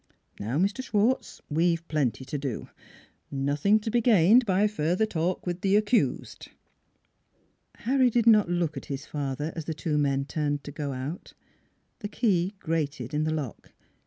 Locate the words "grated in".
12.59-13.25